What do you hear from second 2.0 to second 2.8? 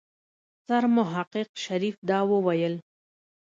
دا وويل.